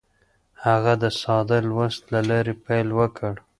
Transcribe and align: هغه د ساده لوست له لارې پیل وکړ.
هغه 0.65 0.93
د 1.03 1.05
ساده 1.21 1.59
لوست 1.69 2.01
له 2.13 2.21
لارې 2.29 2.53
پیل 2.65 2.87
وکړ. 2.99 3.33